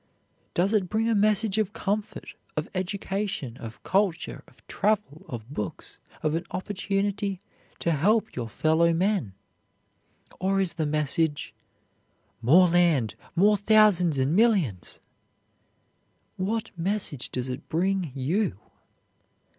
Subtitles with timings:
[0.55, 5.99] Does it bring a message of comfort, of education, of culture, of travel, of books,
[6.23, 7.39] of an opportunity
[7.77, 9.35] to help your fellow men
[10.39, 11.53] or is the message
[12.41, 14.99] "More land, more thousands and millions"?
[16.35, 18.57] What message does it bring you?